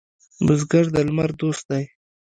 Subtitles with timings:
[0.45, 1.83] بزګر د لمر دوست دی